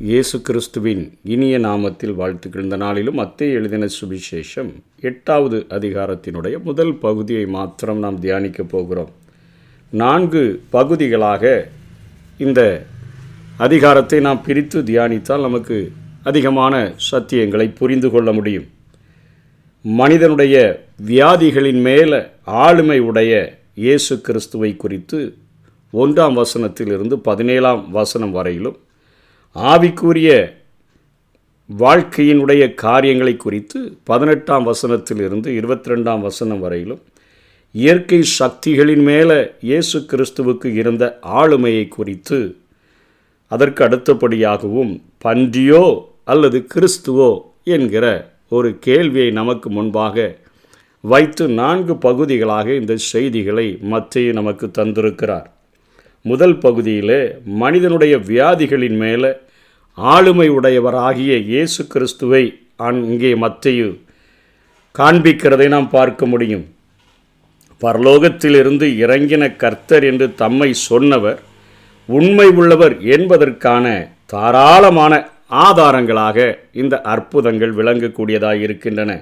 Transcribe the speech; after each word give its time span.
இயேசு 0.00 0.42
கிறிஸ்துவின் 0.42 1.18
இனிய 1.24 1.58
நாமத்தில் 1.58 2.14
வாழ்த்துக்கள் 2.14 2.62
இந்த 2.62 2.76
நாளிலும் 2.76 3.18
அத்தை 3.18 3.52
எழுதின 3.52 3.88
சுவிசேஷம் 4.00 4.70
எட்டாவது 5.00 5.66
அதிகாரத்தினுடைய 5.70 6.62
முதல் 6.62 6.94
பகுதியை 6.94 7.46
மாத்திரம் 7.46 7.98
நாம் 7.98 8.22
தியானிக்கப் 8.22 8.68
போகிறோம். 8.68 9.10
நான்கு 9.92 10.60
பகுதிகளாக 10.70 11.44
இந்த 12.38 12.86
அதிகாரத்தை 13.58 14.20
நாம் 14.20 14.42
பிரித்து 14.42 14.80
தியானித்தால் 14.82 15.40
நமக்கு 15.40 15.92
அதிகமான 16.22 16.94
சத்தியங்களை 17.10 17.74
புரிந்து 17.74 18.10
கொள்ள 18.10 18.32
முடியும். 18.32 18.68
மனிதனுடைய 19.84 20.84
வியாதிகளின் 21.06 21.80
மேல 21.80 22.12
ஆளுமை 22.44 23.00
உடைய 23.00 23.58
இயேசு 23.74 24.20
கிறிஸ்துவை 24.20 24.76
குறித்து 24.76 25.20
ஒன்றாம் 25.92 26.38
வசனத்திலிருந்து 26.42 27.14
பதினேழாம் 27.14 27.90
வசனம் 27.90 28.30
வரையிலும் 28.30 28.78
ஆவிக்குரிய 29.56 30.30
வாழ்க்கையினுடைய 31.70 32.74
காரியங்களை 32.74 33.36
குறித்து 33.36 33.78
பதினெட்டாம் 34.04 34.64
வசனத்திலிருந்து 34.64 35.48
இருபத்தி 35.48 35.90
ரெண்டாம் 35.90 36.20
வசனம் 36.20 36.60
வரையிலும் 36.60 37.02
இயற்கை 37.74 38.20
சக்திகளின் 38.22 39.02
மேலே 39.02 39.50
இயேசு 39.60 39.98
கிறிஸ்துவுக்கு 40.12 40.68
இருந்த 40.72 41.18
ஆளுமையை 41.22 41.88
குறித்து 41.88 42.38
அதற்கு 43.50 43.84
அடுத்தபடியாகவும் 43.84 44.92
பன்றியோ 45.24 45.84
அல்லது 46.24 46.66
கிறிஸ்துவோ 46.74 47.30
என்கிற 47.64 48.06
ஒரு 48.48 48.78
கேள்வியை 48.78 49.30
நமக்கு 49.30 49.70
முன்பாக 49.70 50.36
வைத்து 51.04 51.48
நான்கு 51.48 51.96
பகுதிகளாக 51.96 52.74
இந்த 52.74 52.96
செய்திகளை 52.96 53.78
மத்திய 53.82 54.32
நமக்கு 54.32 54.66
தந்திருக்கிறார். 54.78 55.48
முதல் 56.24 56.56
பகுதியிலே 56.58 57.20
மனிதனுடைய 57.62 58.14
வியாதிகளின் 58.30 58.96
மேலே 58.96 59.30
ஆளுமை 59.94 60.48
உடையவராகிய 60.48 61.32
இயேசு 61.50 61.86
கிறிஸ்துவை 61.86 62.42
அங்கே 62.88 63.32
மத்தையு 63.34 63.88
காண்பிக்கிறதை 64.94 65.66
நாம் 65.68 65.88
பார்க்க 65.90 66.26
முடியும். 66.26 66.64
பரலோகத்திலிருந்து 67.82 68.86
இறங்கின 69.04 69.56
கர்த்தர் 69.56 70.04
என்று 70.04 70.26
தம்மை 70.34 70.70
சொன்னவர் 70.88 71.38
உண்மை 72.08 72.48
உள்ளவர் 72.60 72.94
என்பதற்கான 73.14 73.86
தாராளமான 74.26 75.14
ஆதாரங்களாக 75.66 76.38
இந்த 76.72 76.94
அற்புதங்கள் 77.12 77.72
விளங்கக்கூடியதாக 77.74 78.58
இருக்கின்றன. 78.66 79.12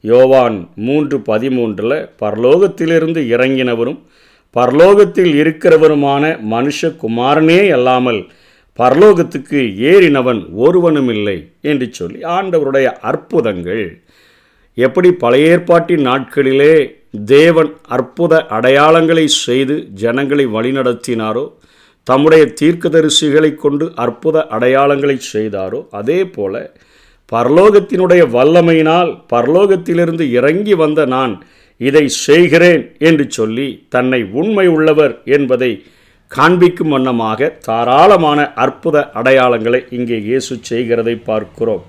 யோவான் 0.00 0.56
மூன்று 0.86 1.18
பதிமூன்றில் 1.18 1.98
பரலோகத்திலிருந்து 2.22 3.20
இறங்கினவரும் 3.34 4.00
பரலோகத்தில் 4.56 5.34
இருக்கிறவருமான 5.34 6.38
மனுஷகுமாரனே 6.50 7.70
அல்லாமல் 7.70 8.30
பரலோகத்துக்கு 8.78 9.56
ஏறினவன் 9.76 10.52
ஒருவனும் 10.54 11.08
இல்லை 11.08 11.50
என்று 11.60 11.92
சொல்லி 11.92 12.22
ஆண்டவருடைய 12.22 12.92
அற்புதங்கள். 13.00 14.02
எப்படி 14.74 15.12
பழைய 15.12 15.48
ஏற்பாட்டின் 15.48 16.06
நாட்களிலே 16.06 16.94
தேவன் 17.26 17.70
அற்புத 17.88 18.46
அடையாளங்களை 18.50 19.24
செய்து 19.24 19.88
ஜனங்களை 19.94 20.46
வழிநடத்தினாரோ 20.46 21.52
தம்முடைய 22.04 22.44
தீர்க்கதரிசிகளை 22.60 23.54
கொண்டு 23.54 23.92
அற்புத 23.94 24.46
அடையாளங்களை 24.50 25.18
செய்தாரோ 25.32 25.86
அதே 25.90 26.24
போல 26.24 26.72
பரலோகத்தினுடைய 27.32 28.30
வல்லமையினால் 28.30 29.24
பரலோகத்திலிருந்து 29.32 30.30
இறங்கி 30.30 30.74
வந்த 30.74 31.04
நான் 31.04 31.42
இதை 31.88 32.04
செய்கிறேன் 32.26 32.84
என்று 33.08 33.24
சொல்லி 33.38 33.68
தன்னை 33.94 34.20
உண்மை 34.40 34.66
உள்ளவர் 34.76 35.14
என்பதை 35.36 35.70
காண்பிக்கும் 36.30 36.92
வண்ணமாக 36.94 37.48
தாராளமான 37.66 38.40
அற்புத 38.64 38.96
அடையாளங்களை 39.18 39.80
இங்கே 39.96 40.18
இயேசு 40.28 40.54
செய்கிறதை 40.70 41.14
பார்க்கிறோம். 41.28 41.82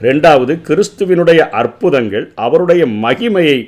ரெண்டாவது 0.00 0.54
கிறிஸ்துவினுடைய 0.68 1.40
அற்புதங்கள் 1.60 2.26
அவருடைய 2.46 2.82
மகிமையை 3.04 3.58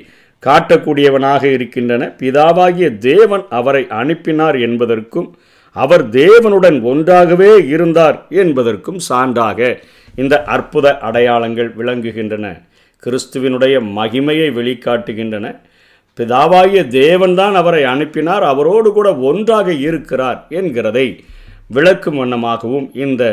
காட்டக்கூடியவனாக 0.43 1.43
இருக்கின்றன. 1.55 2.03
பிதாவாகிய 2.19 2.89
தேவன் 3.09 3.45
அவரை 3.59 3.83
அனுப்பினார் 4.01 4.57
என்பதற்கும் 4.67 5.29
அவர் 5.75 6.03
தேவனுடன் 6.19 6.77
ஒன்றாகவே 6.91 7.51
இருந்தார் 7.75 8.17
என்பதற்கும் 8.43 8.99
சான்றாக 9.09 9.59
இந்த 10.21 10.35
அற்புத 10.55 10.87
அடையாளங்கள் 11.07 11.71
விளங்குகின்றன. 11.79 12.45
கிறிஸ்துவினுடைய 13.03 13.75
மகிமையை 13.97 14.47
வெளிக்காட்டுகின்றன. 14.55 15.45
பிதாவாகிய 16.19 16.81
தேவன்தான் 17.01 17.55
அவரை 17.61 17.83
அனுப்பினார் 17.93 18.45
அவரோடு 18.53 18.89
கூட 18.91 19.09
ஒன்றாக 19.29 19.73
இருக்கிறார் 19.87 20.39
என்கிறதை 20.59 21.07
விளக்கும் 21.75 22.19
வண்ணமாகவும் 22.19 22.87
இந்த 23.05 23.23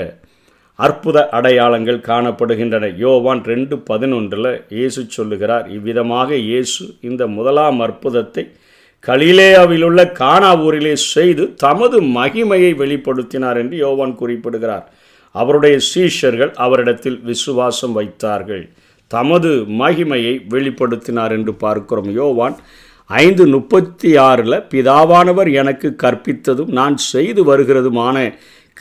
அற்புத 0.79 1.19
அடையாளங்கள் 1.37 2.07
காணப்படுகின்றன. 2.09 2.89
யோவான் 3.05 3.41
ரெண்டு 3.45 3.75
பதினொன்றில் 3.91 4.51
இயேசு 4.77 5.03
சொல்லுகிறார் 5.17 5.67
இவ்விதமாக 5.77 6.31
இயேசு 6.49 6.83
இந்த 7.01 7.23
முதலாம் 7.37 7.81
அற்புதத்தை 7.87 8.45
கலிலேயாவிலுள்ள 9.09 10.01
கானா 10.13 10.51
ஊரிலே 10.67 10.95
செய்து 11.15 11.45
தமது 11.65 11.97
மகிமையை 12.19 12.73
வெளிப்படுத்தினார் 12.83 13.59
என்று 13.63 13.77
யோவான் 13.77 14.15
குறிப்பிடுகிறார். 14.21 14.87
அவருடைய 15.35 15.77
சீஷர்கள் 15.91 16.53
அவரிடத்தில் 16.65 17.19
விசுவாசம் 17.31 17.93
வைத்தார்கள். 17.93 18.65
தமது 19.11 19.51
மகிமையை 19.81 20.35
வெளிப்படுத்தினார் 20.53 21.33
என்று 21.39 21.53
பார்க்கிறோம். 21.65 22.11
யோவான் 22.21 22.57
ஐந்து 23.11 23.45
முப்பத்தி 23.55 24.11
ஆறில் 24.29 24.59
பிதாவானவர் 24.73 25.51
எனக்கு 25.61 25.89
கற்பித்ததும் 26.03 26.73
நான் 26.79 26.97
செய்து 27.13 27.43
வருகிறதுமான 27.51 28.17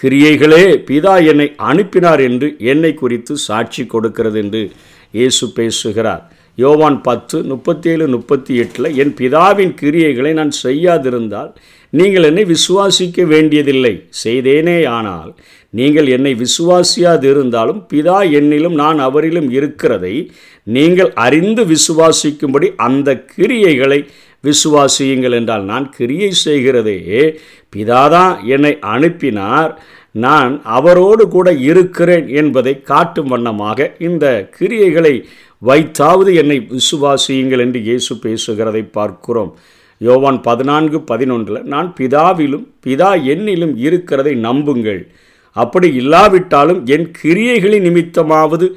கிரியைகளே 0.03 0.63
பிதா 0.87 1.13
என்னை 1.31 1.47
அனுப்பினார் 1.69 2.21
என்று 2.29 2.47
என்னை 2.71 2.91
குறித்து 3.01 3.33
சாட்சி 3.47 3.83
கொடுக்கிறது 3.93 4.39
என்று 4.43 4.63
இயேசு 5.17 5.45
பேசுகிறார். 5.59 6.23
யோவான் 6.57 6.97
பத்து 7.01 7.37
முப்பத்தேழு 7.51 8.05
முப்பத்தி 8.15 8.53
எட்டில் 8.63 8.89
என் 9.01 9.13
பிதாவின் 9.19 9.73
கிரியைகளை 9.81 10.31
நான் 10.39 10.53
செய்யாதிருந்தால் 10.63 11.51
நீங்கள் 11.93 12.27
என்னை 12.29 12.43
விசுவாசிக்க 12.53 13.25
வேண்டியதில்லை. 13.33 13.93
செய்தேனே 14.23 14.77
ஆனால் 14.97 15.31
நீங்கள் 15.77 16.07
என்னை 16.15 16.33
விசுவாசியாது 16.43 17.25
இருந்தாலும் 17.33 17.81
பிதா 17.91 18.19
என்னிலும் 18.39 18.77
நான் 18.83 18.99
அவரிலும் 19.07 19.49
இருக்கிறதை 19.57 20.15
நீங்கள் 20.67 21.11
அறிந்து 21.25 21.63
விசுவாசிக்கும்படி 21.73 22.67
அந்த 22.87 23.09
கிரியைகளை 23.33 23.99
விசுவாசியுங்கள் 24.43 25.35
என்றால் 25.37 25.63
நான் 25.71 25.85
கிரியை 25.97 26.31
செய்கிறதே. 26.45 26.97
பிதாதான் 27.73 28.33
என்னை 28.55 28.73
அனுப்பினார். 28.93 29.71
நான் 30.25 30.53
அவரோடு 30.77 31.23
கூட 31.35 31.47
இருக்கிறேன் 31.69 32.27
என்பதை 32.41 32.73
காட்டும் 32.91 33.31
வண்ணமாக 33.33 33.87
இந்த 34.07 34.25
கிரியைகளை 34.57 35.13
வைத்தாவது 35.61 36.31
என்னை 36.41 36.57
விசுவாசியுங்கள் 36.75 37.63
என்று 37.65 37.79
இயேசு 37.89 38.13
பேசுகிறதை 38.25 38.83
பார்க்கிறோம். 38.97 39.51
யோவான் 40.01 40.39
பதினான்கு 40.47 40.97
பதினொன்றில் 41.11 41.67
நான் 41.73 41.89
பிதாவிலும் 41.99 42.65
பிதா 42.85 43.11
என்னிலும் 43.33 43.75
இருக்கிறதை 43.87 44.33
நம்புங்கள். 44.47 45.01
அப்படி 45.55 45.87
இல்லாவிட்டாலும் 46.01 46.81
என் 46.95 47.07
கிரியைகளின் 47.19 47.85
நிமித்தமாவது 47.87 48.67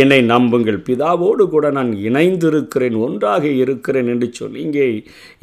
என்னை 0.00 0.18
நம்புங்கள். 0.32 0.78
பிதாவோடு 0.86 1.44
கூட 1.52 1.66
நான் 1.76 1.92
இணைந்திருக்கிறேன் 2.08 2.96
ஒன்றாக 3.06 3.44
இருக்கிறேன் 3.62 4.08
என்று 4.12 4.28
சொல்லி 4.38 4.58
இங்கே 4.66 4.86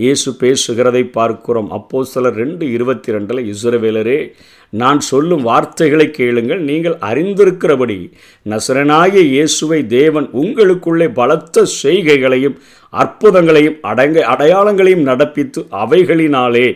இயேசு 0.03 0.29
பேசுகிறதை 0.43 1.03
பார்க்கிறோம். 1.17 1.71
அப்போ 1.77 2.03
சிலர் 2.11 2.37
ரெண்டு 2.43 2.65
இருபத்தி 2.75 3.15
ரெண்டில் 3.15 3.41
இஸ்ரவேலரே 3.53 4.19
நான் 4.73 4.99
சொல்லும் 5.09 5.43
வார்த்தைகளை 5.49 6.07
கேளுங்கள். 6.19 6.61
நீங்கள் 6.69 6.95
அறிந்திருக்கிறபடி 7.09 7.97
நசரனாகிய 8.45 9.23
இயேசுவை 9.35 9.79
தேவன் 9.97 10.27
உங்களுக்குள்ளே 10.43 11.07
பலத்த 11.19 11.65
செய்கைகளையும் 11.81 12.57
அற்புதங்களையும் 12.93 13.79
அடங்க 13.91 14.17
அடையாளங்களையும் 14.33 15.07
நடப்பித்து 15.11 15.61
அவைகளினாலே 15.83 16.67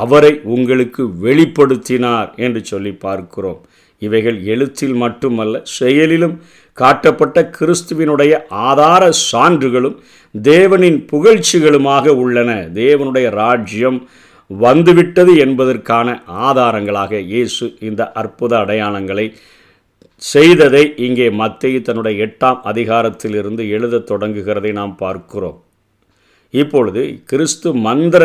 அவரை 0.00 0.32
உங்களுக்கு 0.54 1.02
வெளிப்படுத்தினார் 1.24 2.30
என்று 2.46 2.60
சொல்லி 2.70 2.92
பார்க்கிறோம். 3.04 3.60
இவைகள் 4.02 4.38
எழுத்தில் 4.52 4.96
மட்டுமல்ல 5.02 5.60
செயலிலும் 5.78 6.36
காட்டப்பட்ட 6.78 7.38
கிறிஸ்துவினுடைய 7.56 8.32
ஆதார 8.68 9.02
சான்றுகளும் 9.30 9.96
தேவனின் 10.34 10.98
புகழ்ச்சிகளுமாக 11.12 12.14
உள்ளன. 12.24 12.50
தேவனுடைய 12.82 13.26
ராஜ்யம் 13.42 13.98
வந்துவிட்டது 14.50 15.32
என்பதற்கான 15.44 16.08
ஆதாரங்களாக 16.46 17.20
இயேசு 17.32 17.66
இந்த 17.88 18.02
அற்புத 18.20 18.52
அடையாளங்களை 18.62 19.26
செய்ததை 20.22 20.82
இங்கே 21.06 21.26
மத்திய 21.40 21.78
தன்னுடைய 21.86 22.24
எட்டாம் 22.26 22.58
அதிகாரத்திலிருந்து 22.70 23.62
எழுதத் 23.76 24.08
தொடங்குகிறதை 24.10 24.72
நாம் 24.80 24.94
பார்க்கிறோம். 24.96 25.58
இப்பொழுது 26.54 27.02
கிறிஸ்து 27.30 27.68
மந்திர 27.86 28.24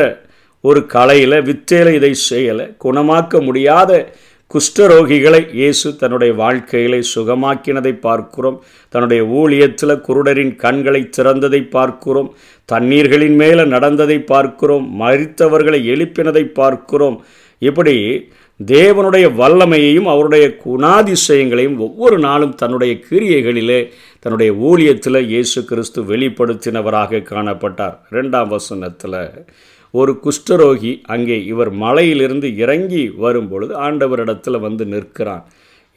ஒரு 0.62 0.86
கலையில் 0.86 1.42
வித்தையில் 1.42 1.94
இதை 1.94 2.14
செய்யலை. 2.30 2.66
குணமாக்க 2.84 3.42
முடியாத 3.42 4.14
குஷ்டரோகிகளை 4.54 5.54
இயேசு 5.54 5.96
தன்னுடைய 5.96 6.34
வாழ்க்கையிலே 6.34 7.02
சுகமாக்கினதை 7.16 8.00
பார்க்கிறோம். 8.00 8.64
தன்னுடைய 8.90 9.24
ஊழியத்தில் 9.24 10.02
குருடரின் 10.08 10.56
கண்களை 10.56 11.10
திறந்ததை 11.18 11.70
பார்க்கிறோம். 11.70 12.36
தண்ணீர்களின் 12.66 13.36
மேலே 13.36 13.66
நடந்ததை 13.66 14.20
பார்க்கிறோம். 14.20 15.02
மறித்தவர்களை 15.02 15.80
எழுப்பினதை 15.94 16.44
பார்க்கிறோம். 16.44 17.26
இப்படி 17.60 18.30
தேவனுடைய 18.66 19.26
வல்லமையையும் 19.40 20.10
அவருடைய 20.14 20.58
குணாதிசயங்களையும் 20.66 21.78
ஒவ்வொரு 21.78 22.20
நாளும் 22.20 22.56
தன்னுடைய 22.56 23.00
கிரியைகளிலே 23.10 23.90
தன்னுடைய 24.20 24.52
ஊழியத்தில் 24.54 25.26
இயேசு 25.26 25.66
கிறிஸ்து 25.66 26.02
வெளிப்படுத்தினவராக 26.02 27.24
காணப்பட்டார். 27.32 27.98
ரெண்டாம் 28.12 28.48
வசனத்தில் 28.48 29.46
ஒரு 29.94 30.12
குஷ்டரோகி 30.24 30.92
அங்கே 31.14 31.38
இவர் 31.46 31.72
மலையிலிருந்து 31.84 32.48
இறங்கி 32.56 33.04
வரும்பொழுது 33.26 33.74
ஆண்டவரிடத்தில் 33.88 34.60
வந்து 34.60 34.86
நிற்கிறான். 34.86 35.46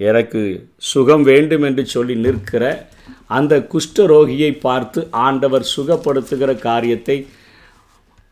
எனக்கு 0.01 0.43
சுகம் 0.91 1.23
வேண்டும் 1.23 1.63
என்று 1.63 1.85
சொல்லி 1.87 2.15
நிற்கிற 2.15 2.65
அந்த 3.27 3.55
குஷ்டரோகியை 3.73 4.53
பார்த்து 4.59 5.01
ஆண்டவர் 5.11 5.65
சுகப்படுத்துகிற 5.77 6.51
காரியத்தை 6.59 7.17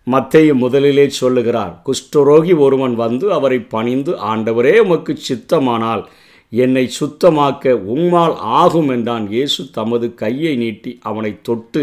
மத்தேயு 0.06 0.52
முதலிலே 0.54 1.06
சொல்லுகிறார். 1.20 1.72
குஷ்டரோகி 1.86 2.54
ஒருவன் 2.56 2.94
வந்து 2.94 3.26
அவரை 3.32 3.58
பணிந்து 3.74 4.12
ஆண்டவரே 4.32 4.74
உமக்கு 4.78 5.14
சித்தமானால் 5.28 6.04
என்னை 6.52 6.84
சுத்தமாக்க 7.00 7.72
உம்மால் 7.94 8.36
ஆகும் 8.58 8.88
என்றான். 8.88 9.26
இயேசு 9.30 9.62
தமது 9.70 10.06
கையை 10.14 10.56
நீட்டி 10.56 10.92
அவனை 11.02 11.32
தொட்டு 11.42 11.82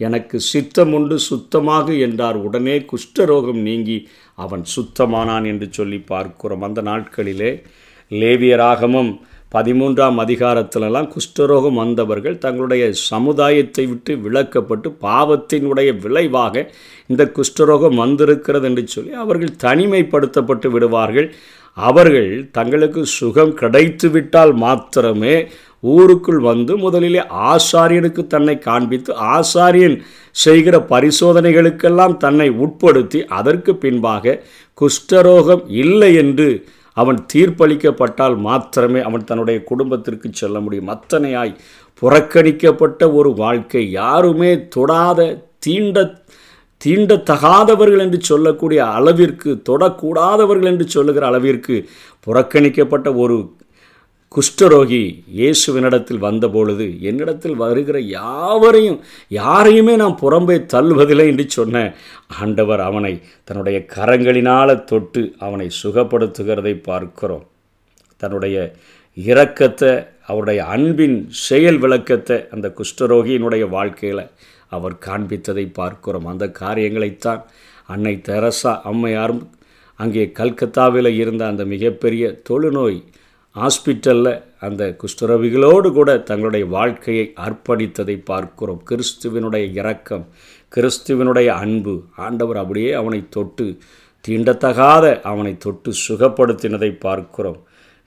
எனக்கு 0.00 0.36
சித்தமுண்டு 0.52 1.14
சுத்தமாக 1.14 1.92
என்றார். 2.06 2.36
உடனே 2.36 2.76
குஷ்டரோகம் 2.92 3.60
நீங்கி 3.68 3.98
அவன் 4.34 4.64
சுத்தமானான் 4.76 5.46
என்று 5.46 5.68
சொல்லி 5.70 5.98
பார்க்கிறோம். 5.98 6.62
அந்த 6.62 6.82
நாட்களிலே 6.82 7.52
லேவியராகமும் 8.10 9.12
பதிமூன்றாம் 9.54 10.16
அதிகாரத்திலெல்லாம் 10.24 11.08
குஷ்டரோகம் 11.14 11.78
வந்தவர்கள் 11.82 12.38
தங்களுடைய 12.38 12.84
சமுதாயத்தை 12.92 13.84
விட்டு 13.86 14.12
விலக்கப்பட்டு 14.16 14.88
பாவத்தினுடைய 15.00 15.90
விளைவாக 16.00 16.64
இந்த 17.06 17.32
குஷ்டரோகம் 17.36 17.94
வந்திருக்கிறது 17.94 18.66
என்று 18.68 18.84
சொல்லி 18.86 19.12
அவர்கள் 19.24 19.58
தனிமைப்படுத்தப்பட்டு 19.62 20.70
விடுவார்கள். 20.70 21.28
அவர்கள் 21.76 22.50
தங்களுக்கு 22.50 23.06
சுகம் 23.06 23.54
கிடைத்துவிட்டால் 23.54 24.54
மாத்திரமே 24.54 25.48
ஊருக்குள் 25.80 26.38
வந்து 26.38 26.76
முதலிலே 26.76 27.20
ஆசாரியனுக்கு 27.20 28.26
தன்னை 28.26 28.58
காண்பித்து 28.58 29.14
ஆசாரியன் 29.14 29.96
செய்கிற 30.30 30.78
பரிசோதனைகளுக்கெல்லாம் 30.88 32.16
தன்னை 32.16 32.50
உட்படுத்தி 32.50 33.24
அதற்கு 33.24 33.76
பின்பாக 33.76 34.42
குஷ்டரோகம் 34.78 35.64
இல்லை 35.66 36.14
என்று 36.14 36.48
அவன் 36.96 37.26
தீர்ப்பளிக்கப்பட்டால் 37.34 38.36
மாத்திரமே 38.36 39.00
அவன் 39.00 39.24
தன்னுடைய 39.24 39.64
குடும்பத்திற்கு 39.64 40.28
செல்ல 40.32 40.60
முடியும். 40.60 40.88
அத்தனையாய் 40.88 41.56
புறக்கணிக்கப்பட்ட 42.02 43.12
ஒரு 43.14 43.34
வாழ்க்கை 43.34 43.90
யாருமே 43.90 44.68
தொடாத 44.68 45.44
தீண்ட 45.58 46.23
தீண்டத்தகாதவர்கள் 46.78 47.98
என்று 47.98 48.20
சொல்லக்கூடிய 48.20 48.84
அளவிற்கு 48.84 49.62
தொடக்கூடாதவர்கள் 49.68 50.66
என்று 50.66 50.88
சொல்லுகிற 50.88 51.26
அளவிற்கு 51.26 51.88
புறக்கணிக்கப்பட்ட 52.26 53.16
ஒரு 53.16 53.50
குஷ்டரோகி 54.34 55.22
இயேசுவினிடத்தில் 55.36 56.18
வந்தபொழுது 56.18 57.00
என்னிடத்தில் 57.00 57.54
வருகிற 57.54 58.00
யாவரையும் 58.00 59.00
யாரையுமே 59.28 59.96
நான் 59.96 60.18
புறம்பே 60.22 60.66
தள்ளுவதில்லை 60.66 61.26
என்று 61.26 61.50
சொன்ன 61.50 61.94
ஆண்டவர் 62.26 62.80
அவனை 62.80 63.22
தன்னுடைய 63.44 63.86
கரங்களினால் 63.96 64.84
தொட்டு 64.84 65.34
அவனை 65.38 65.70
சுகப்படுத்துகிறதை 65.82 66.80
பார்க்கிறோம். 66.80 67.46
தன்னுடைய 68.16 68.74
இரக்கத்தை 69.16 70.06
அவருடைய 70.26 70.64
அன்பின் 70.64 71.28
செயல் 71.30 71.78
விளக்கத்தை 71.78 72.48
அந்த 72.50 72.74
குஷ்டரோகியினுடைய 72.78 73.68
வாழ்க்கையில் 73.68 74.30
அவர் 74.78 75.02
காண்பித்ததை 75.06 75.66
பார்க்கிறோம். 75.80 76.30
அந்த 76.32 76.46
காரியங்களைத்தான் 76.62 77.42
அன்னை 77.94 78.14
தெரசா 78.28 78.72
அம்மையாரும் 78.90 79.42
அங்கே 80.00 80.24
கல்கத்தாவில் 80.38 81.10
இருந்த 81.22 81.42
அந்த 81.46 81.62
மிகப்பெரிய 81.72 82.24
தொழுநோய் 82.48 82.98
ஹாஸ்பிட்டலில் 83.56 84.32
அந்த 84.66 84.82
குஷ்டரவிகளோடு 85.00 85.88
கூட 85.98 86.10
தங்களுடைய 86.30 86.64
வாழ்க்கையை 86.76 87.26
அர்ப்பணித்ததை 87.46 88.16
பார்க்கிறோம். 88.30 88.80
கிறிஸ்துவினுடைய 88.90 89.64
இரக்கம் 89.80 90.24
கிறிஸ்துவினுடைய 90.72 91.48
அன்பு 91.64 91.94
ஆண்டவர் 92.26 92.58
அப்படியே 92.62 92.90
அவனை 93.00 93.20
தொட்டு 93.36 93.66
தீண்டத்தகாத 94.24 95.06
அவனை 95.30 95.52
தொட்டு 95.64 95.90
சுகப்படுத்தினதை 96.06 96.90
பார்க்கிறோம். 97.06 97.60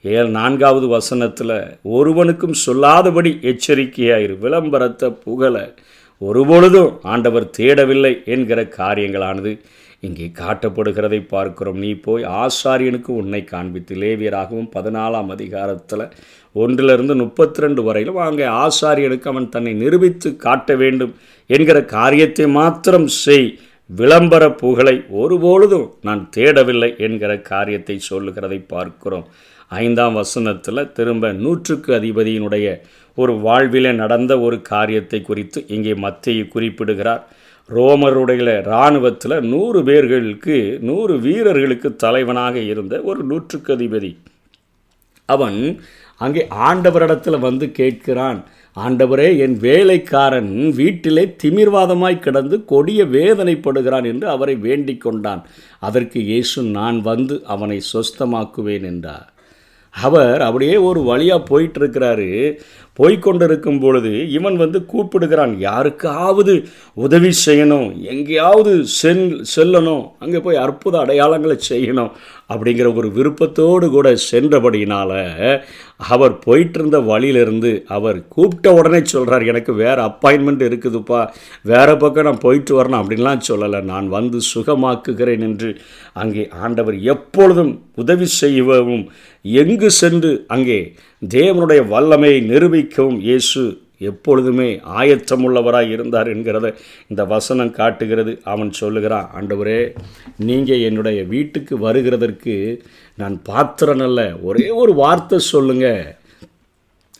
ஏழு 0.05 0.29
நான்காவது 0.39 0.87
வசனத்தில் 0.87 1.57
ஒருவனுக்கும் 1.95 2.59
சொல்லாதபடி 2.65 3.31
எச்சரிக்கையாயிரு. 3.51 4.35
விளம்பரத்தை 4.45 5.07
புகழ 5.25 5.55
ஒருபொழுதும் 6.21 6.93
ஆண்டவர் 7.13 7.45
தேடவில்லை 7.57 8.13
என்கிற 8.25 8.59
காரியங்களானது 8.79 9.51
இங்கே 9.99 10.25
காட்டப்படுகிறதை 10.39 11.19
பார்க்கிறோம். 11.27 11.77
நீ 11.83 11.91
போய் 12.05 12.23
ஆசாரியனுக்கு 12.41 13.11
உன்னை 13.21 13.41
காண்பித்து 13.43 13.93
லேவியராகவும் 13.95 14.69
பதினாலாம் 14.75 15.29
அதிகாரத்தில் 15.35 16.03
ஒன்றிலிருந்து 16.55 17.13
முப்பத்தி 17.15 17.61
ரெண்டு 17.61 17.81
வரையிலும் 17.83 18.19
அங்கே 18.25 18.45
ஆசாரியனுக்கு 18.63 19.27
அவன் 19.31 19.49
தன்னை 19.49 19.73
நிரூபித்து 19.73 20.29
காட்ட 20.45 20.75
வேண்டும் 20.75 21.13
என்கிற 21.49 21.79
காரியத்தை 21.95 22.47
மாத்திரம் 22.59 23.07
செய். 23.23 23.49
விளம்பர 23.89 24.43
புகழை 24.61 24.95
ஒருபொழுதும் 25.21 25.87
நான் 26.01 26.23
தேடவில்லை 26.35 26.89
என்கிற 27.07 27.31
காரியத்தை 27.51 27.97
சொல்லுகிறதை 28.09 28.59
பார்க்கிறோம். 28.73 29.27
ஐந்தாம் 29.71 30.13
வசனத்தில் 30.13 30.91
திரும்ப 30.97 31.31
நூற்றுக்கு 31.43 31.89
அதிபதியினுடைய 31.93 32.67
ஒரு 33.17 33.33
வாழ்வில் 33.39 33.89
நடந்த 34.01 34.33
ஒரு 34.39 34.57
காரியத்தை 34.71 35.19
குறித்து 35.21 35.59
இங்கே 35.75 35.93
மத்தியை 36.05 36.43
குறிப்பிடுகிறார். 36.47 37.23
ரோமருடைய 37.69 38.51
இராணுவத்தில் 38.65 39.37
நூறு 39.53 39.79
பேர்களுக்கு 39.83 40.57
நூறு 40.89 41.15
வீரர்களுக்கு 41.19 41.89
தலைவனாக 42.03 42.57
இருந்த 42.71 42.95
ஒரு 43.09 43.21
நூற்றுக்கு 43.23 43.71
அதிபதி. 43.75 44.11
அவன் 45.29 45.59
அங்கே 46.21 46.43
ஆண்டவரிடத்தில் 46.67 47.43
வந்து 47.47 47.65
கேட்கிறான் 47.79 48.39
ஆண்டவரே 48.77 49.27
என் 49.45 49.55
வேலைக்காரன் 49.65 50.51
வீட்டிலே 50.79 51.23
திமிர்வாதமாய் 51.43 52.23
கிடந்து 52.25 52.57
கொடிய 52.71 53.01
வேதனைப்படுகிறான் 53.15 54.07
என்று 54.11 54.27
அவரை 54.35 54.55
வேண்டிக் 54.67 55.03
கொண்டான். 55.05 55.41
அதற்கு 55.79 56.19
இயேசு 56.29 56.61
நான் 56.77 56.99
வந்து 57.01 57.37
அவனை 57.55 57.79
சொஸ்தமாக்குவேன் 57.93 58.87
என்றார். 58.91 59.27
அவர் 59.91 60.41
அப்படியே 60.41 60.75
ஒரு 60.75 61.01
வழியாக 61.01 61.47
போயிட்டுருக்கிறாரு. 61.49 62.57
போய்கொண்டிருக்கும் 62.99 63.79
பொழுது 63.79 64.29
இவன் 64.29 64.55
வந்து 64.55 64.85
கூப்பிடுகிறான் 64.85 65.57
யாருக்காவது 65.59 66.67
உதவி 66.93 67.31
செய்யணும்? 67.45 68.01
எங்கேயாவது 68.01 68.85
செல் 68.85 69.45
செல்லணும்? 69.55 70.11
அங்கே 70.19 70.39
போய் 70.39 70.55
அற்புத 70.55 70.99
அடையாளங்களை 70.99 71.57
செய்யணும்? 71.69 72.11
அப்படிங்கிற 72.53 72.95
ஒரு 72.95 73.11
விருப்பத்தோடு 73.11 73.89
கூட 73.89 74.15
சென்றபடியினால் 74.31 75.63
அவர் 75.99 76.39
போயிட்டுருந்த 76.45 77.05
வழியிலிருந்து 77.05 77.83
அவர் 77.87 78.27
கூப்பிட்ட 78.27 78.73
உடனே 78.73 79.03
சொல்கிறார் 79.03 79.43
எனக்கு 79.43 79.73
வேறு 79.73 80.01
அப்பாயின்மெண்ட் 80.01 80.63
இருக்குதுப்பா. 80.67 81.29
வேறு 81.61 81.97
பக்கம் 81.97 82.23
நான் 82.23 82.37
போயிட்டு 82.37 82.83
வரணும். 82.83 82.99
அப்படின்லாம் 83.01 83.41
சொல்லலை. 83.47 83.81
நான் 83.81 84.09
வந்து 84.09 84.39
சுகமாக்குகிறேன் 84.55 85.39
என்று 85.39 85.77
அங்கே 86.13 86.49
ஆண்டவர் 86.49 86.99
எப்பொழுதும் 86.99 87.73
உதவி 87.95 88.25
செய்யவும் 88.25 89.11
எங்கு 89.41 89.91
சென்று 89.91 90.43
அங்கே 90.47 90.93
தேவனுடைய 91.25 91.87
வல்லமையை 91.87 92.41
நிரூபிக்கவும் 92.49 93.19
இயேசு 93.19 93.85
எப்பொழுதுமே 93.97 94.75
ஆயத்தமுள்ளவராய் 94.75 95.89
இருந்தார் 95.89 96.37
என்கிறத 96.37 96.75
இந்த 97.07 97.25
வசனம் 97.25 97.71
காட்டுகிறது. 97.71 98.41
அவன் 98.43 98.71
சொல்லுகிறான் 98.71 99.29
ஆண்டவரே 99.39 99.95
நீங்கள் 100.37 100.81
என்னுடைய 100.81 101.23
வீட்டுக்கு 101.23 101.77
வருகிறதற்கு 101.77 102.79
நான் 103.17 103.41
பாத்திரன் 103.41 103.99
அல்ல. 103.99 104.37
ஒரே 104.41 104.69
ஒரு 104.69 104.93
வார்த்தை 104.93 105.39
சொல்லுங்க. 105.39 106.17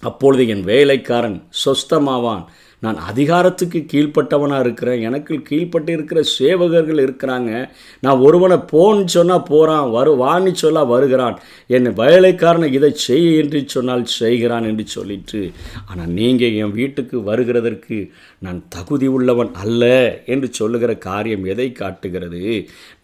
அப்பொழுது 0.01 0.47
என் 0.47 0.63
வேலைக்காரன் 0.63 1.43
சொஸ்தமாவான். 1.65 2.45
நான் 2.83 2.97
அதிகாரத்துக்கு 3.09 3.79
கீழ்ப்பட்டவனாக 3.91 4.63
இருக்கிறேன் 4.65 4.99
எனக்கு 5.07 5.35
கீழ்ப்பட்டு 5.49 5.89
இருக்கிற 5.89 6.19
சேவகர்கள் 6.39 6.99
இருக்கிறாங்க. 7.05 7.51
நான் 7.99 8.23
ஒருவனை 8.27 8.57
போன்னு 8.71 9.05
சொன்னால் 9.15 9.47
போகிறான் 9.49 9.89
வரு 9.95 10.11
வான்னு 10.23 10.51
சொல்ல 10.63 10.83
வருகிறான். 10.83 11.37
என் 11.75 11.89
வேலைக்காரனை 12.01 12.69
இதை 12.79 12.91
செய்ய 13.07 13.41
என்று 13.41 13.61
சொன்னால் 13.75 14.05
செய்கிறான் 14.19 14.67
என்று 14.71 14.85
சொல்லிட்டு 14.87 15.41
ஆனால் 15.89 16.13
நீங்கள் 16.19 16.57
என் 16.61 16.75
வீட்டுக்கு 16.79 17.17
வருகிறதற்கு 17.31 17.99
நான் 18.45 18.61
தகுதி 18.69 19.07
உள்ளவன் 19.17 19.51
அல்ல 19.63 19.83
என்று 20.25 20.47
சொல்லுகிற 20.51 20.91
காரியம் 21.09 21.45
எதை 21.45 21.69
காட்டுகிறது? 21.71 22.43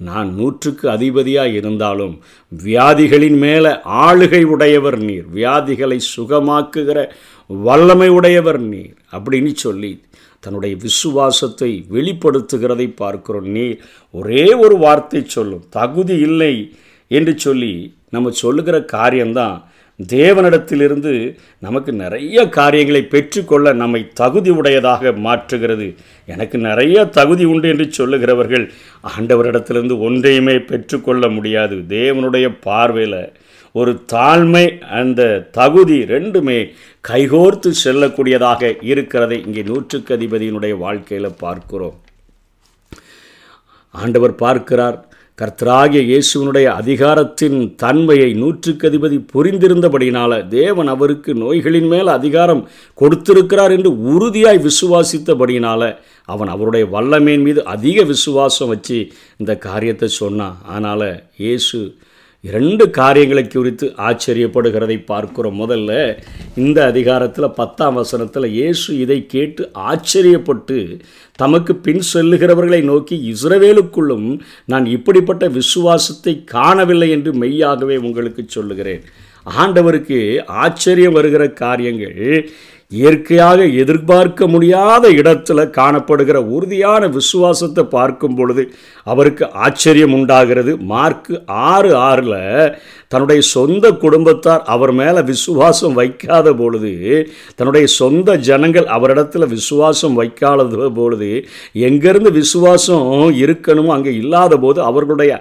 நான் 0.10 0.32
நூற்றுக்கு 0.40 0.86
அதிபதியாக 0.90 1.58
இருந்தாலும் 1.60 2.16
வியாதிகளின் 2.52 3.40
மேலே 3.46 3.72
ஆளுகை 4.06 4.44
உடையவர் 4.56 5.00
நீர். 5.10 5.28
வியாதிகளை 5.40 6.00
சுகமாக்குகிற 6.16 7.00
வல்லமை 7.50 8.08
உடையவர் 8.18 8.62
நீர். 8.74 8.98
அப்படின்னு 9.16 9.54
சொல்லி 9.66 9.92
தன்னுடைய 10.40 10.74
விசுவாசத்தை 10.82 11.70
வெளிப்படுத்துகிறதை 11.92 12.88
பார்க்கிறோம். 12.96 13.50
நீ 13.50 13.66
ஒரே 14.12 14.46
ஒரு 14.54 14.78
வார்த்தை 14.78 15.22
சொல்லும். 15.26 15.68
தகுதி 15.70 16.18
இல்லை 16.28 16.56
என்று 17.12 17.34
சொல்லி 17.38 17.74
நம்ம 18.10 18.32
சொல்லுகிற 18.44 18.78
காரியம்தான் 18.96 19.56
தேவனிடத்திலிருந்து 20.00 21.12
நமக்கு 21.60 21.92
நிறைய 21.94 22.38
காரியங்களை 22.50 23.02
பெற்றுக்கொள்ள 23.04 23.74
நம்மை 23.74 24.02
தகுதி 24.14 24.50
உடையதாக 24.50 25.12
மாற்றுகிறது. 25.28 25.88
எனக்கு 26.26 26.58
நிறைய 26.58 27.06
தகுதி 27.18 27.46
உண்டு 27.46 27.68
என்று 27.70 27.88
சொல்லுகிறவர்கள் 27.90 28.66
ஆண்டவரிடத்திலிருந்து 29.12 29.98
ஒன்றையுமே 30.00 30.56
பெற்றுக்கொள்ள 30.72 31.30
முடியாது. 31.30 31.78
தேவனுடைய 31.98 32.48
பார்வையில் 32.62 33.22
ஒரு 33.76 33.92
தாழ்மை 34.14 34.66
அந்த 35.00 35.22
தகுதி 35.52 35.98
ரெண்டுமே 36.14 36.60
கைகோர்த்து 37.02 37.70
செல்லக்கூடியதாக 37.84 38.62
இருக்கிறதை 38.92 39.38
இங்கே 39.46 39.64
நூற்றுக்கு 39.70 40.12
அதிபதியினுடைய 40.18 40.74
வாழ்க்கையில் 40.78 41.38
பார்க்கிறோம். 41.40 41.98
ஆண்டவர் 43.94 44.36
பார்க்கிறார் 44.44 45.00
கர்த்தராகிய 45.40 46.02
இயேசுவனுடைய 46.12 46.68
அதிகாரத்தின் 46.82 47.58
தன்மையை 47.84 48.28
நூற்றுக்கு 48.34 48.86
அதிபதி 48.90 49.18
புரிந்திருந்தபடினால 49.34 50.32
தேவன் 50.48 50.90
அவருக்கு 50.94 51.32
நோய்களின் 51.34 51.90
மேல் 51.94 52.10
அதிகாரம் 52.18 52.64
கொடுத்திருக்கிறார் 53.02 53.74
என்று 53.78 53.92
உறுதியாய் 54.14 54.60
விசுவாசித்தபடினால 54.68 55.82
அவன் 56.30 56.48
அவருடைய 56.48 56.86
வல்லமையின் 56.96 57.46
மீது 57.48 57.64
அதிக 57.76 58.04
விசுவாசம் 58.04 58.72
வச்சு 58.74 59.00
இந்த 59.38 59.56
காரியத்தை 59.68 60.10
சொன்னான். 60.22 60.58
ஆனால் 60.76 61.08
இயேசு 61.44 61.80
இரண்டு 62.48 62.86
காரியங்களை 62.90 63.44
குறித்து 63.48 63.86
ஆச்சரியப்படுகிறதை 63.98 64.98
பார்க்கிறோம். 65.06 65.60
முதல்ல 65.62 65.92
இந்த 66.56 66.80
அதிகாரத்தில் 66.86 67.56
பத்தாம் 67.60 67.94
வசனத்தில் 67.94 68.48
இயேசு 68.56 68.88
இதை 69.00 69.18
கேட்டு 69.26 69.64
ஆச்சரியப்பட்டு 69.90 70.78
தமக்கு 71.40 71.76
பின் 71.76 72.04
செல்லுகிறவர்களை 72.14 72.82
நோக்கி 72.84 73.18
இஸ்ரவேலுக்குள்ளும் 73.34 74.28
நான் 74.66 74.86
இப்படிப்பட்ட 74.96 75.48
விசுவாசத்தை 75.60 76.34
காணவில்லை 76.56 77.10
என்று 77.10 77.34
மெய்யாகவே 77.34 77.98
உங்களுக்கு 77.98 78.46
சொல்லுகிறேன். 78.48 79.04
ஆண்டவருக்கு 79.62 80.20
ஆச்சரியம் 80.64 81.18
வருகிற 81.20 81.46
காரியங்கள் 81.64 82.50
இயற்கையாக 82.98 83.66
எதிர்பார்க்க 83.82 84.48
முடியாத 84.54 85.12
இடத்துல 85.22 85.60
காணப்படுகிற 85.78 86.38
உறுதியான 86.56 87.08
விசுவாசத்தை 87.18 87.84
பார்க்கும் 87.96 88.36
பொழுது 88.40 88.64
அவருக்கு 89.12 89.46
ஆச்சரியம் 89.66 90.16
உண்டாகிறது. 90.18 90.72
மார்க்கு 90.92 91.34
ஆறு 91.72 91.92
ஆறில் 92.10 92.38
தன்னுடைய 93.12 93.42
சொந்த 93.56 93.86
குடும்பத்தார் 94.04 94.62
அவர் 94.74 94.94
மேலே 95.00 95.22
விசுவாசம் 95.32 95.98
வைக்காத 96.00 96.54
பொழுது 96.62 96.92
தன்னுடைய 97.56 97.86
சொந்த 97.98 98.38
ஜனங்கள் 98.48 98.88
அவரிடத்தில் 98.96 99.52
விசுவாசம் 99.56 100.16
வைக்காத 100.22 100.90
பொழுது 101.00 101.32
எங்கேருந்து 101.88 102.32
விசுவாசம் 102.40 103.04
இருக்கணுமோ 103.44 103.92
அங்கே 103.98 104.14
இல்லாத 104.24 104.58
போது 104.58 104.82
அவர்களுடைய 104.90 105.34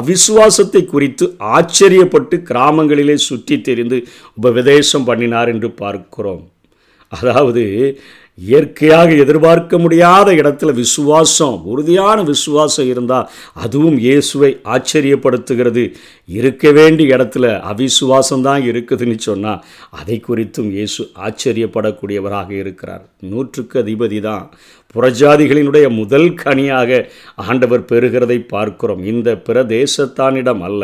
அவிசுவாசத்தை 0.00 0.84
குறித்து 0.94 1.26
ஆச்சரியப்பட்டு 1.56 2.38
கிராமங்களிலே 2.50 3.16
சுற்றி 3.28 3.58
தெரிந்து 3.60 3.98
உபதேசம் 4.40 5.08
பண்ணினார் 5.10 5.52
என்று 5.54 5.70
பார்க்கிறோம். 5.82 6.44
அதாவது 7.08 7.64
இயற்கையாக 8.38 9.10
எதிர்பார்க்க 9.14 9.78
முடியாத 9.78 10.32
இடத்துல 10.32 10.72
விசுவாசம் 10.72 11.54
உறுதியான 11.64 12.22
விசுவாசம் 12.22 12.86
இருந்தால் 12.86 13.28
அதுவும் 13.64 13.96
இயேசுவை 13.98 14.50
ஆச்சரியப்படுத்துகிறது. 14.74 15.84
இருக்க 16.38 16.70
வேண்டிய 16.70 17.16
இடத்துல 17.16 17.46
அவிசுவாசம் 17.72 18.40
தான் 18.40 18.62
இருக்குதுன்னு 18.62 19.18
சொன்னால் 19.18 19.62
அதை 19.90 20.18
குறித்தும் 20.28 20.70
இயேசு 20.70 21.10
ஆச்சரியப்படக்கூடியவராக 21.26 22.50
இருக்கிறார். 22.50 23.04
நூற்றுக்கு 23.20 23.82
அதிபதி 23.82 24.20
தான். 24.20 24.44
புறஜாதிகளினுடைய 24.96 25.86
முதல் 26.00 26.28
கனியாக 26.44 27.00
ஆண்டவர் 27.48 27.84
பெறுகிறதை 27.92 28.38
பார்க்கிறோம். 28.54 29.02
இந்த 29.12 29.28
பிரதேசத்தானிடம் 29.48 30.62
அல்ல. 30.68 30.82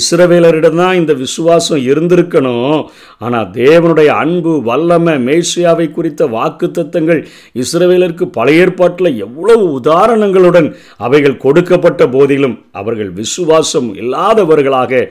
இஸ்ரவேலரிடம் 0.00 0.78
தான் 0.82 0.98
இந்த 1.00 1.14
விசுவாசம் 1.24 1.82
இருந்திருக்கணும். 1.90 2.80
ஆனால் 3.26 3.50
தேவனுடைய 3.62 4.10
அன்பு 4.24 4.54
வல்லமை 4.70 5.16
மேசியாவை 5.28 5.88
குறித்த 5.92 6.22
வாக்கு 6.36 6.68
தத்தங்கள் 6.78 7.22
இஸ்ரவேலருக்கு 7.62 8.28
பழைய 8.38 8.64
ஏற்பாட்டில் 8.66 9.18
எவ்வளவு 9.26 9.64
உதாரணங்களுடன் 9.78 10.68
அவைகள் 11.06 11.42
கொடுக்கப்பட்ட 11.44 12.02
போதிலும் 12.14 12.54
அவர்கள் 12.80 13.10
விசுவாசம் 13.20 13.88
இல்லாதவர்களாக 14.02 15.02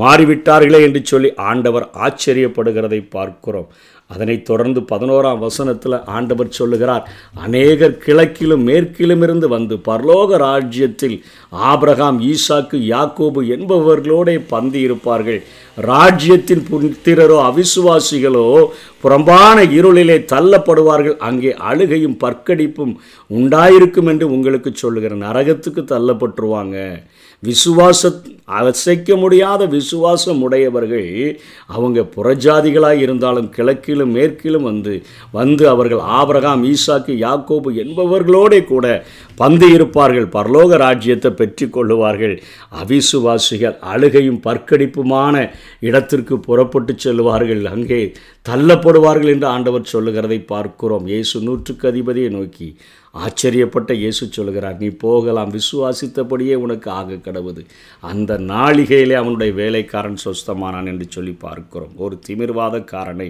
மாறிவிட்டார்களே 0.00 0.78
என்று 0.86 1.00
சொல்லி 1.10 1.30
ஆண்டவர் 1.48 1.86
ஆச்சரியப்படுகிறதை 2.04 3.00
பார்க்கிறோம். 3.16 3.68
அதனைத் 4.06 4.44
தொடர்ந்து 4.44 4.80
பதினோராம் 4.80 5.38
வசனத்தில் 5.38 6.04
ஆண்டவர் 6.04 6.48
சொல்லுகிறார் 6.48 7.04
அநேகர் 7.34 7.98
கிழக்கிலும் 8.06 8.62
மேற்கிலும் 8.62 9.22
இருந்து 9.22 9.48
வந்து 9.48 9.76
பரலோக 9.88 10.36
ராஜ்யத்தில் 10.36 11.16
ஆபிரகாம் 11.50 12.20
ஈசாக்கு 12.32 12.78
யாக்கோபு 12.94 13.42
என்பவர்களோடே 13.56 14.36
பந்தி 14.48 14.80
இருப்பார்கள் 14.80 15.42
ராஜ்யத்தின் 15.76 16.66
புத்திரரோ 16.70 17.38
அவிசுவாசிகளோ 17.50 18.46
புறம்பான 19.02 19.64
இருளிலே 19.78 20.18
தள்ளப்படுவார்கள். 20.32 21.16
அங்கே 21.16 21.54
அழுகையும் 21.70 22.18
பற்கடிப்பும் 22.24 22.94
உண்டாயிருக்கும் 23.30 24.06
என்று 24.06 24.26
உங்களுக்கு 24.30 24.70
சொல்லுகிற 24.74 25.14
நரகத்துக்கு 25.16 25.82
தள்ளப்பட்டுருவாங்க. 25.94 26.76
விசுவாச 27.44 28.10
அசைக்க 28.56 29.16
முடியாத 29.16 29.62
விசுவாசம் 29.66 30.40
உடையவர்கள் 30.42 31.06
அவங்க 31.66 32.00
புறஜாதிகளாக 32.16 32.98
இருந்தாலும் 32.98 33.48
கிழக்கிலும் 33.56 34.12
மேற்கிலும் 34.16 34.62
வந்து 34.62 34.94
வந்து 35.32 35.64
அவர்கள் 35.68 36.02
ஆபரகாம் 36.18 36.64
ஈசாக்கு 36.64 37.14
யாக்கோபு 37.22 37.70
என்பவர்களோடே 37.84 38.60
கூட 38.64 38.86
பந்து 39.36 39.68
இருப்பார்கள் 39.70 40.26
பரலோக 40.26 40.76
ராஜ்யத்தை 40.76 41.30
பெற்று 41.30 41.66
கொள்ளுவார்கள். 41.68 42.34
அவிசுவாசிகள் 42.82 43.78
அழுகையும் 43.92 44.40
பற்கடிப்புமான 44.40 45.34
இடத்திற்கு 45.80 46.36
புறப்பட்டு 46.40 46.94
செல்வார்கள் 47.04 47.64
அங்கே 47.64 48.02
தள்ளப்படுவார்கள் 48.46 49.32
என்று 49.34 49.46
ஆண்டவர் 49.46 49.92
சொல்லுகிறதை 49.92 50.38
பார்க்கிறோம். 50.52 51.06
இயேசு 51.12 51.36
நூற்றுக்கு 51.46 51.84
அதிபதியை 51.90 52.30
நோக்கி 52.30 52.68
ஆச்சரியப்பட்ட 53.14 53.92
இயேசு 54.02 54.24
சொல்கிறார் 54.36 54.78
நீ 54.82 54.88
போகலாம் 55.04 55.50
விசுவாசித்தபடியே 55.56 56.54
உனக்கு 56.64 56.88
ஆக 57.00 57.18
கடவுது. 57.26 57.62
அந்த 58.10 58.38
நாளிகையிலே 58.52 59.16
அவனுடைய 59.20 59.52
வேலைக்காரன் 59.60 60.20
சொஸ்தமானான் 60.24 60.90
என்று 60.92 61.06
சொல்லி 61.16 61.34
பார்க்கிறோம். 61.46 61.94
ஒரு 62.04 62.16
திமிர்வாதக்காரனை 62.26 63.28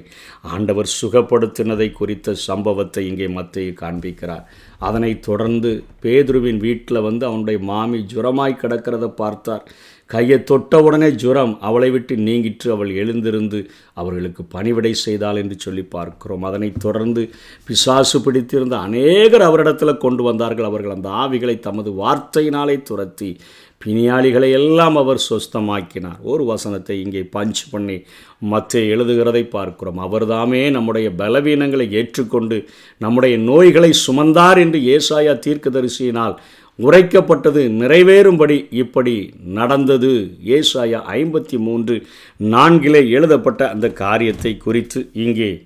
ஆண்டவர் 0.55 0.91
சுகப்படுத்தினதை 1.01 1.89
குறித்த 2.01 2.37
சம்பவத்தை 2.49 3.05
இங்கே 3.11 3.29
மத்திய 3.39 3.75
காண்பிக்கிறார். 3.83 4.45
அதனைத் 4.89 5.25
தொடர்ந்து 5.29 5.71
பேதுருவின் 6.05 6.61
வீட்டில் 6.67 7.07
வந்து 7.09 7.27
அவனுடைய 7.27 7.59
மாமி 7.73 8.01
ஜுரமாய் 8.15 8.63
கிடக்கிறத 8.63 9.07
பார்த்தார். 9.23 9.67
கையை 10.07 10.45
தொட்ட 10.45 10.83
உடனே 10.83 11.11
ஜுரம் 11.11 11.59
அவளை 11.61 11.91
விட்டு 11.91 12.17
நீங்கிற்று. 12.17 12.71
அவள் 12.71 12.91
எழுந்திருந்து 12.95 13.71
அவர்களுக்கு 13.93 14.45
பணிவிடை 14.45 14.95
செய்தாள் 14.95 15.37
என்று 15.37 15.57
சொல்லி 15.59 15.83
பார்க்கிறோம். 15.83 16.43
அதனைத் 16.43 16.81
தொடர்ந்து 16.81 17.31
பிசாசு 17.65 18.21
பிடித்திருந்த 18.21 18.79
அநேகர் 18.79 19.41
அவரிடத்தில் 19.41 19.97
கொண்டு 19.97 20.23
வந்தார்கள். 20.23 20.65
அவர்கள் 20.65 20.95
அந்த 20.95 21.09
ஆவிகளை 21.09 21.59
தமது 21.59 21.91
வார்த்தையினாலே 21.91 22.83
துரத்தி 22.83 23.37
பிணியாளிகளை 23.85 24.51
எல்லாம் 24.53 24.97
அவர் 24.97 25.27
சொஸ்தமாக்கினார். 25.31 26.21
ஒரு 26.23 26.45
வசனத்தை 26.45 27.01
இங்கே 27.01 27.29
பஞ்ச் 27.33 27.63
பண்ணி 27.71 27.97
மற்ற 28.41 28.81
எழுதுகிறதை 28.81 29.43
பார்க்கிறோம். 29.49 29.99
அவர்தாமே 29.99 30.71
நம்முடைய 30.71 31.11
பலவீனங்களை 31.19 31.91
ஏற்றுக்கொண்டு 31.91 32.69
நம்முடைய 32.99 33.37
நோய்களை 33.39 33.91
சுமந்தார் 34.07 34.59
என்று 34.59 34.81
ஏசாயா 34.97 35.35
தீர்க்கதரிசியினால் 35.47 36.37
உரைக்கப்பட்டது 36.79 37.69
நிறைவேறும்படி 37.81 38.67
இப்படி 38.71 39.31
நடந்தது. 39.45 40.37
ஏசாயா 40.45 41.01
ஐம்பத்தி 41.19 41.59
மூன்று 41.59 42.07
நான்கிலே 42.39 43.11
எழுதப்பட்ட 43.11 43.71
அந்த 43.71 43.91
காரியத்தை 43.91 44.57
குறித்து 44.57 45.11
இங்கே 45.13 45.63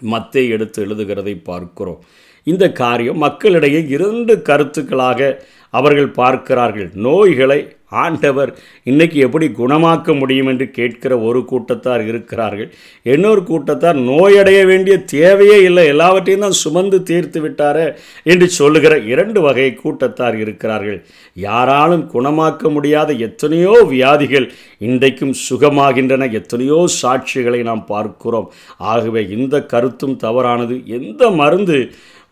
மத்தை 0.00 0.48
எடுத்து 0.48 0.86
எழுதுகிறதை 0.86 1.40
பார்க்கிறோம். 1.44 2.04
இந்த 2.44 2.72
காரியம் 2.72 3.18
மக்களிடையே 3.18 3.86
இரண்டு 3.88 4.42
கருத்துக்களாக 4.44 5.38
அவர்கள் 5.70 6.08
பார்க்கிறார்கள். 6.08 6.90
நோய்களை 6.94 7.75
ஆண்டவர் 7.92 8.50
இன்னைக்கு 8.90 9.18
எப்படி 9.26 9.46
குணமாக்க 9.58 10.14
முடியும் 10.20 10.48
என்று 10.52 10.66
கேட்கிற 10.78 11.12
ஒரு 11.28 11.40
கூட்டத்தார் 11.44 12.02
இருக்கிறார்கள். 12.06 12.68
இன்னொரு 13.02 13.42
கூட்டத்தார் 13.42 13.98
நோயடைய 14.08 14.60
வேண்டிய 14.66 14.96
தேவையே 15.14 15.58
இல்லை 15.68 15.84
எல்லாவற்றையும் 15.86 16.44
தான் 16.46 16.58
சுமந்து 16.62 17.00
தீர்த்து 17.02 17.40
விட்டாரே 17.44 17.86
என்று 18.32 18.48
சொல்லுகிற 18.58 18.96
இரண்டு 19.12 19.40
வகை 19.46 19.68
கூட்டத்தார் 19.74 20.38
இருக்கிறார்கள். 20.44 20.98
யாராலும் 21.46 22.04
குணமாக்க 22.14 22.70
முடியாத 22.70 23.12
எத்தனையோ 23.28 23.74
வியாதிகள் 23.94 24.48
இன்றைக்கும் 24.88 25.34
சுகமாகின்றன 25.48 26.30
எத்தனையோ 26.40 26.80
சாட்சிகளை 27.02 27.62
நாம் 27.70 27.84
பார்க்கிறோம். 27.86 28.50
ஆகவே 28.92 29.22
இந்த 29.38 29.64
கருத்தும் 29.74 30.20
தவறானது. 30.26 30.76
எந்த 30.98 31.30
மருந்து 31.30 31.78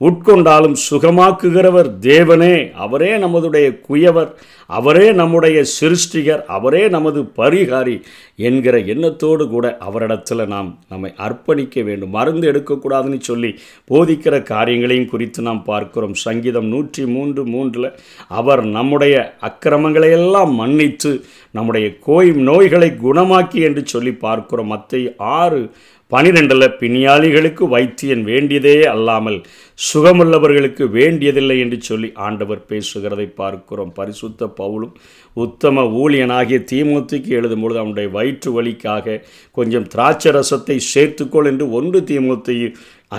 உட்கொண்டாலும் 0.01 0.75
சுகமாக்குகிறவர் 0.91 1.91
தேவனே. 2.01 2.73
அவரே 2.73 3.17
நமதுடைய 3.17 3.81
குயவர் 3.89 4.33
அவரே 4.67 5.13
நம்முடைய 5.13 5.65
சிருஷ்டிகர் 5.81 6.45
அவரே 6.45 6.89
நமது 6.89 7.23
பரிகாரி 7.37 8.03
என்கிற 8.37 8.79
எண்ணத்தோடு 8.79 9.49
கூட 9.49 9.77
அவரிடத்தில் 9.81 10.47
நாம் 10.47 10.79
நம்மை 10.89 11.13
அர்ப்பணிக்க 11.17 11.85
வேண்டும். 11.85 12.11
மருந்து 12.11 12.53
எடுக்கக்கூடாதுன்னு 12.53 13.21
சொல்லி 13.21 13.59
போதிக்கிற 13.91 14.43
காரியங்களையும் 14.43 15.09
குறித்து 15.09 15.43
நாம் 15.43 15.65
பார்க்கிறோம். 15.65 16.15
சங்கீதம் 16.15 16.67
நூற்றி 16.67 17.07
மூன்று 17.07 17.45
மூன்றில் 17.45 17.95
அவர் 18.29 18.65
நம்முடைய 18.65 19.35
அக்கிரமங்களையெல்லாம் 19.41 20.53
மன்னித்து 20.53 21.25
நம்முடைய 21.51 21.99
கோய் 21.99 22.31
நோய்களை 22.31 22.93
குணமாக்கி 23.03 23.61
என்று 23.63 23.87
சொல்லி 23.87 24.13
பார்க்கிறோம். 24.13 24.67
மற்ற 24.67 25.13
ஆறு 25.19 25.71
பனிரெண்டில் 26.12 26.66
பிணியாளிகளுக்கு 26.80 27.64
வைத்தியன் 27.68 28.23
வேண்டியதே 28.23 28.75
அல்லாமல் 28.84 29.38
சுகமுள்ளவர்களுக்கு 29.78 30.84
வேண்டியதில்லை 30.90 31.58
என்று 31.58 31.78
சொல்லி 31.80 32.11
ஆண்டவர் 32.26 32.61
பேசுகிறதை 32.68 33.26
பார்க்கிறோம். 33.34 33.92
பரிசுத்த 33.92 34.50
பவுலும் 34.61 34.94
உத்தம 35.37 35.84
ஊழியனாகிய 36.02 36.58
தீமூத்திக்கு 36.73 37.30
எழுதும் 37.38 37.61
பொழுது 37.61 37.78
அவனுடைய 37.78 38.08
வயிற்று 38.08 38.50
வலிக்காக 38.52 39.23
கொஞ்சம் 39.52 39.87
திராட்சை 39.87 40.32
ரசத்தை 40.32 40.78
சேர்த்துக்கொள் 40.94 41.46
என்று 41.46 41.70
ஒன்று 41.70 42.00
தீமூத்தி 42.00 42.56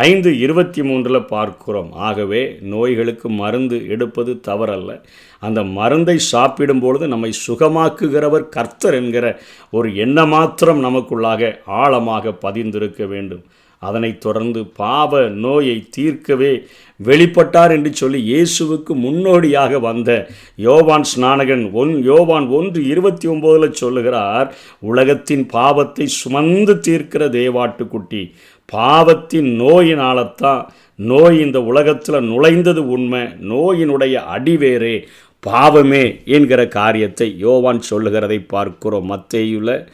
ஐந்து 0.04 0.30
இருபத்தி 0.40 0.82
மூன்றில் 0.82 1.20
பார்க்கிறோம். 1.26 1.92
ஆகவே 1.94 2.42
நோய்களுக்கு 2.62 3.30
மருந்து 3.30 3.78
எடுப்பது 3.88 4.42
தவறல்ல. 4.48 4.92
அந்த 5.40 5.64
மருந்தை 5.64 6.18
சாப்பிடும் 6.18 6.80
பொழுது 6.80 7.08
நம்மை 7.08 7.32
சுகமாக்குகிறவர் 7.48 8.50
கர்த்தர் 8.50 8.94
என்கிற 8.94 9.26
ஒரு 9.72 9.96
எண்ண 9.96 10.26
மாத்திரம் 10.26 10.82
நமக்குள்ளாக 10.84 11.52
ஆழமாக 11.66 12.32
பதிந்திருக்க 12.32 13.06
வேண்டும். 13.06 13.44
அதனைத் 13.82 14.22
தொடர்ந்து 14.22 14.66
பாவ 14.66 15.22
நோயை 15.30 15.88
தீர்க்கவே 15.98 16.52
வெளிப்பட்டார் 17.00 17.72
என்று 17.72 17.94
சொல்லி 17.94 18.20
இயேசுவுக்கு 18.34 18.94
முன்னோடியாக 18.96 19.80
வந்த 19.80 20.28
யோவான் 20.56 21.06
ஸ்நானகன் 21.12 21.72
ஒன் 21.72 22.04
யோவான் 22.04 22.48
ஒன்று 22.50 22.82
இருபத்தி 22.88 23.28
ஒம்போதில் 23.28 23.80
சொல்லுகிறார் 23.82 24.56
உலகத்தின் 24.80 25.46
பாவத்தை 25.46 26.08
சுமந்து 26.08 26.76
தீர்க்கிற 26.88 27.26
தேவாட்டுக்குட்டி 27.30 28.24
பாவத்தின் 28.66 29.60
நோயினால்தான் 29.60 30.66
நோய் 30.96 31.40
இந்த 31.40 31.62
உலகத்தில் 31.62 32.28
நுழைந்தது 32.32 32.78
உண்மை. 32.78 33.22
நோயினுடைய 33.22 34.16
அடிவேரே 34.36 35.06
பாவமே 35.40 36.22
என்கிற 36.26 36.68
காரியத்தை 36.68 37.36
யோவான் 37.38 37.80
சொல்லுகிறதை 37.80 38.40
பார்க்கிறோம். 38.40 39.10
மத்தேயுல 39.12 39.88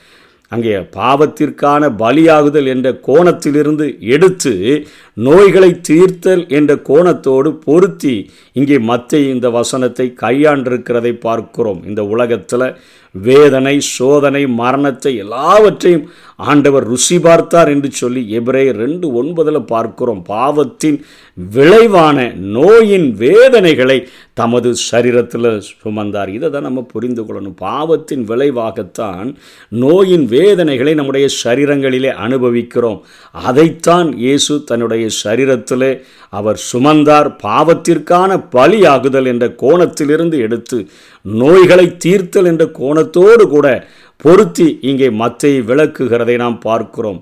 அங்கே 0.47 0.77
பாவத்திற்கான 0.77 1.89
பலியாகுதல் 1.97 2.65
என்ற 2.65 2.99
கோணத்திலிருந்து 3.07 3.99
எடுத்து 3.99 4.85
நோய்களை 5.13 5.79
தீர்த்தல் 5.81 6.47
என்ற 6.47 6.75
கோணத்தோடு 6.75 7.49
பொருத்தி 7.65 8.31
இங்கே 8.53 8.77
மத்திய 8.77 9.33
இந்த 9.33 9.49
வசனத்தை 9.49 10.13
கையாண்டிருக்கிறதை 10.21 11.13
பார்க்கிறோம். 11.19 11.83
இந்த 11.85 12.03
உலகத்தில் 12.05 12.77
வேதனை 13.11 13.79
சோதனை 13.79 14.47
மரணத்தை 14.47 15.15
எல்லாவற்றையும் 15.15 16.05
ஆண்டவர் 16.35 16.85
ருசி 16.87 17.19
பார்த்தார் 17.19 17.69
என்று 17.69 17.91
சொல்லி 17.91 18.39
எபிரே 18.39 18.71
ரெண்டு 18.71 19.23
ஒன்பதில் 19.23 19.65
பார்க்கிறோம். 19.65 20.23
பாவத்தின் 20.23 21.05
விளைவான 21.37 22.17
நோயின் 22.35 23.07
வேதனைகளை 23.23 24.07
தமது 24.33 24.69
சரீரத்தில் 24.91 25.47
சுமந்தார். 25.83 26.27
இதை 26.27 26.49
தான் 26.49 26.67
நம்ம 26.67 26.81
புரிந்து 26.93 27.23
கொள்ளணும். 27.23 27.55
பாவத்தின் 27.55 28.23
விளைவாகத்தான் 28.31 29.29
நோயின் 29.69 30.25
வேதனைகளை 30.25 30.93
நம்முடைய 30.93 31.27
சரீரங்களிலே 31.43 32.11
அனுபவிக்கிறோம். 32.25 32.99
அதைத்தான் 33.33 34.17
இயேசு 34.17 34.63
தன்னுடைய 34.63 35.07
சரீரத்திலே 35.23 35.91
அவர் 36.29 36.59
சுமந்தார். 36.71 37.29
பாவத்திற்கான 37.47 38.31
பலியாகுதல் 38.57 39.25
என்ற 39.25 39.47
கோணத்திலிருந்து 39.63 40.39
எடுத்து 40.47 40.79
நோய்களை 41.25 41.97
தீர்த்தல் 41.97 42.45
என்ற 42.45 42.65
கோணத்தோடு 42.79 43.45
கூட 43.55 43.67
பொருத்தி 44.17 44.79
இங்கே 44.81 45.09
மத்தை 45.09 45.51
விளக்குகிறதை 45.69 46.35
நாம் 46.35 46.59
பார்க்கிறோம். 46.59 47.21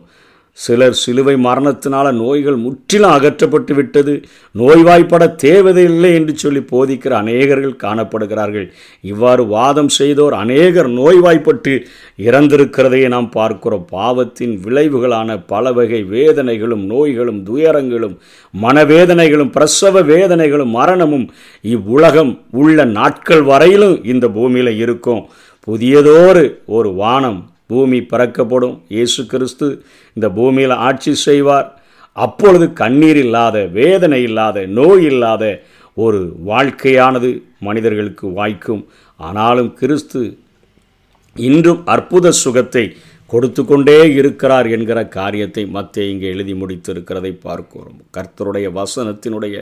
சிலர் 0.65 0.91
சிலுவை 0.91 1.35
மரணத்தினால 1.35 2.11
நோய்கள் 2.11 2.55
முற்றிலும் 2.55 3.11
அகற்றப்பட்டு 3.11 3.73
விட்டது. 3.73 4.21
நோய்வாய்ப்பட 4.55 5.35
தேவையில்லை 5.35 6.13
என்று 6.13 6.37
சொல்லி 6.37 6.59
போதிக்கிற 6.59 7.09
அநேகர்கள் 7.09 7.81
காணப்படுகிறார்கள். 7.83 8.71
இவ்வாறு 9.01 9.47
வாதம் 9.47 9.87
செய்தோர் 9.87 10.33
அநேகர் 10.33 10.89
நோய்வாய்ப்பட்டு 10.89 11.73
இறந்திருக்கிறதையே 12.17 13.07
நாம் 13.07 13.29
பார்க்கிறோம். 13.29 13.85
பாவத்தின் 13.89 14.61
விளைவுகளான 14.65 15.39
பல 15.47 15.71
வகை 15.71 16.03
வேதனைகளும் 16.03 16.83
நோய்களும் 16.85 17.43
துயரங்களும் 17.43 18.17
மனவேதனைகளும் 18.53 19.51
பிரசவ 19.51 20.01
வேதனைகளும் 20.01 20.75
மரணமும் 20.79 21.27
இவ்வுலகம் 21.61 22.41
உள்ள 22.51 22.85
நாட்கள் 22.85 23.41
வரையிலும் 23.41 24.03
இந்த 24.03 24.27
பூமியில் 24.27 24.77
இருக்கும். 24.77 25.29
புதியதோரு 25.67 26.43
ஒரு 26.65 26.89
வானம் 26.93 27.48
பூமி 27.71 27.99
பறக்கப்படும். 28.11 28.77
இயேசு 28.95 29.21
கிறிஸ்து 29.33 29.67
இந்த 30.17 30.27
பூமியில் 30.37 30.75
ஆட்சி 30.87 31.13
செய்வார். 31.27 31.67
அப்பொழுது 32.25 32.65
கண்ணீர் 32.81 33.19
இல்லாத 33.25 33.57
வேதனை 33.79 34.21
இல்லாத 34.29 34.65
நோய் 34.79 35.05
இல்லாத 35.11 35.43
ஒரு 35.97 36.19
வாழ்க்கையானது 36.49 37.29
மனிதர்களுக்கு 37.67 38.25
வாய்க்கும். 38.39 38.83
ஆனாலும் 39.19 39.71
கிறிஸ்து 39.79 40.21
இன்றும் 41.35 41.81
அற்புத 41.93 42.31
சுகத்தை 42.43 42.83
கொடுத்து 43.31 43.61
கொண்டே 43.69 43.97
இருக்கிறார் 44.19 44.67
என்கிற 44.75 44.99
காரியத்தை 45.17 45.63
மத்திய 45.75 46.11
இங்கே 46.11 46.27
எழுதி 46.35 46.53
முடித்திருக்கிறதை 46.61 47.31
பார்க்கிறோம். 47.45 47.99
கர்த்தருடைய 48.17 48.67
வசனத்தினுடைய 48.79 49.55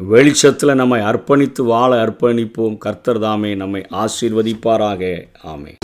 வெளிச்சத்தில் 0.00 0.78
நம்மை 0.80 1.00
அர்ப்பணித்து 1.10 1.64
வாழ 1.72 1.90
அர்ப்பணிப்போம். 2.04 2.76
கர்த்தர் 2.86 3.22
தாமே 3.26 3.52
நம்மை 3.62 3.82
ஆசீர்வதிப்பாராக. 4.04 5.02
ஆமே 5.52 5.74